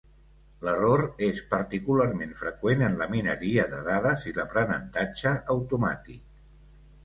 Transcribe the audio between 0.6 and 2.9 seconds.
L'error és particularment freqüent